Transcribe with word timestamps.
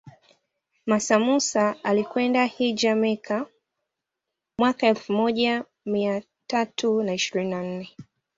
Mansa 0.85 1.19
Musa 1.19 1.75
alikwenda 1.83 2.45
hijja 2.45 2.95
Mecca 2.95 3.45
mwaka 4.57 4.87
elfu 4.87 5.13
moja 5.13 5.65
mia 5.85 6.23
tatu 6.47 7.03
na 7.03 7.13
ishirini 7.13 7.49
na 7.49 7.63
nne 7.63 7.89